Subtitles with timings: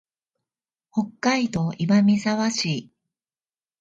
[0.91, 2.89] 北海道岩見沢市